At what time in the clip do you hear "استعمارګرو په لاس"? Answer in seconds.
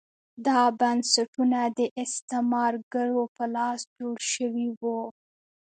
2.03-3.79